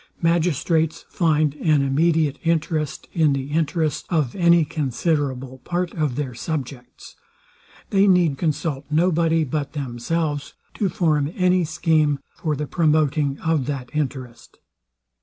Magistrates 0.23 1.05
find 1.09 1.53
an 1.57 1.83
immediate 1.83 2.39
interest 2.43 3.07
in 3.13 3.33
the 3.33 3.51
interest 3.51 4.07
of 4.09 4.35
any 4.35 4.65
considerable 4.65 5.59
part 5.59 5.93
of 5.93 6.15
their 6.15 6.33
subjects. 6.33 7.15
They 7.91 8.07
need 8.07 8.39
consult 8.39 8.85
no 8.89 9.11
body 9.11 9.43
but 9.43 9.73
themselves 9.73 10.55
to 10.73 10.89
form 10.89 11.31
any 11.35 11.63
scheme 11.65 12.17
for 12.33 12.55
the 12.55 12.65
promoting 12.65 13.39
of 13.41 13.67
that 13.67 13.91
interest. 13.93 14.57